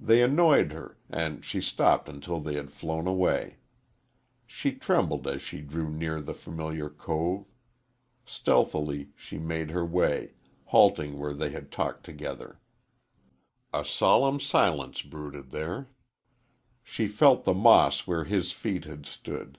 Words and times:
They 0.00 0.24
annoyed 0.24 0.72
her, 0.72 0.98
and 1.08 1.44
she 1.44 1.60
stopped 1.60 2.08
until 2.08 2.40
they 2.40 2.54
had 2.54 2.72
flown 2.72 3.06
away. 3.06 3.58
She 4.44 4.72
trembled 4.72 5.24
as 5.28 5.40
she 5.40 5.60
drew 5.60 5.88
near 5.88 6.20
the 6.20 6.34
familiar 6.34 6.90
cove. 6.90 7.46
Stealthily 8.26 9.10
she 9.14 9.38
made 9.38 9.70
her 9.70 9.86
way, 9.86 10.32
halting 10.64 11.16
where 11.16 11.32
they 11.32 11.50
had 11.50 11.70
talked 11.70 12.02
together. 12.04 12.58
A 13.72 13.84
solemn 13.84 14.40
silence 14.40 15.00
brooded 15.02 15.50
there. 15.50 15.90
She 16.82 17.06
felt 17.06 17.44
the 17.44 17.54
moss 17.54 18.04
where 18.04 18.24
his 18.24 18.50
feet 18.50 18.84
had 18.84 19.06
stood. 19.06 19.58